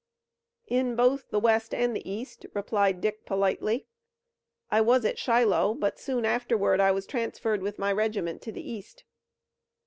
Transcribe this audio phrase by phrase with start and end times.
[0.65, 3.85] "In both the west and the east," replied Dick politely.
[4.71, 8.67] "I was at Shiloh, but soon afterward I was transferred with my regiment to the
[8.67, 9.03] east."